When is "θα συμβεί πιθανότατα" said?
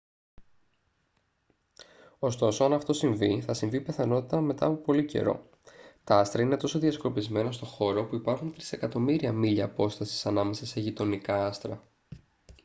3.41-4.41